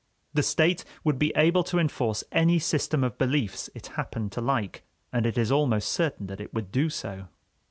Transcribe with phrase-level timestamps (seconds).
[0.33, 4.81] The State would be able to enforce any system of beliefs it happened to like,
[5.13, 7.27] and it is almost certain that it would do so.